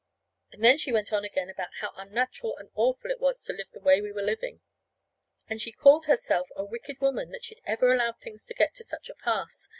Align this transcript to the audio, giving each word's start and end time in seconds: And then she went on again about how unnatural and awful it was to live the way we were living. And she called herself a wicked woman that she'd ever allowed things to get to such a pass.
And 0.51 0.63
then 0.63 0.79
she 0.79 0.91
went 0.91 1.13
on 1.13 1.23
again 1.23 1.47
about 1.47 1.75
how 1.79 1.91
unnatural 1.95 2.57
and 2.57 2.71
awful 2.73 3.11
it 3.11 3.19
was 3.19 3.39
to 3.43 3.53
live 3.53 3.67
the 3.71 3.79
way 3.79 4.01
we 4.01 4.11
were 4.11 4.23
living. 4.23 4.61
And 5.47 5.61
she 5.61 5.71
called 5.71 6.05
herself 6.07 6.47
a 6.55 6.65
wicked 6.65 6.99
woman 6.99 7.29
that 7.29 7.43
she'd 7.45 7.61
ever 7.65 7.93
allowed 7.93 8.17
things 8.17 8.43
to 8.45 8.55
get 8.55 8.73
to 8.73 8.83
such 8.83 9.09
a 9.09 9.13
pass. 9.13 9.69